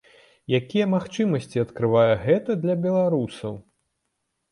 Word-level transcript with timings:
Якія 0.59 0.85
магчымасці 0.93 1.61
адкрывае 1.65 2.13
гэта 2.23 2.57
для 2.63 2.75
беларусаў? 2.87 3.53